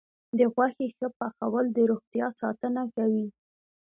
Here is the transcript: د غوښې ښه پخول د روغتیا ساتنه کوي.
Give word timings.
د 0.37 0.39
غوښې 0.53 0.87
ښه 0.97 1.07
پخول 1.17 1.65
د 1.73 1.77
روغتیا 1.91 2.27
ساتنه 2.41 2.83
کوي. 2.95 3.27